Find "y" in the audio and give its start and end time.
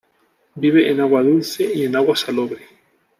1.75-1.83